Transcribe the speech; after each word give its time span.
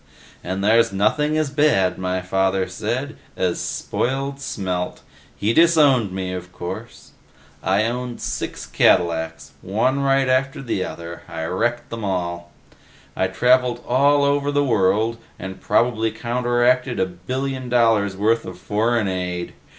And 0.43 0.63
there's 0.63 0.91
nothing 0.91 1.37
as 1.37 1.51
bad, 1.51 1.99
my 1.99 2.23
father 2.23 2.67
said, 2.67 3.17
as 3.37 3.59
spoiled 3.59 4.41
Smelt. 4.41 5.01
He 5.35 5.53
disowned 5.53 6.11
me, 6.11 6.33
of 6.33 6.51
course. 6.51 7.11
I 7.61 7.83
owned 7.85 8.19
six 8.19 8.65
Cadillacs 8.65 9.51
one 9.61 9.99
right 9.99 10.27
after 10.27 10.59
the 10.63 10.83
other, 10.83 11.21
I 11.29 11.43
wrecked 11.45 11.91
them 11.91 12.03
all. 12.03 12.51
I 13.15 13.27
traveled 13.27 13.83
all 13.87 14.23
over 14.23 14.51
the 14.51 14.65
world 14.65 15.19
and 15.37 15.61
probably 15.61 16.09
counteracted 16.09 16.99
a 16.99 17.05
billion 17.05 17.69
dollars' 17.69 18.17
worth 18.17 18.43
of 18.43 18.57
foreign 18.57 19.07
aid. 19.07 19.53